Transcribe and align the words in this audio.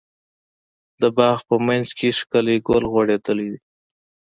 د 1.01 1.03
باغ 1.17 1.37
په 1.49 1.55
منځ 1.67 1.87
کې 1.97 2.09
ښکلی 2.19 2.57
ګل 2.67 2.83
غوړيدلی 2.91 3.47
ده. 3.53 3.59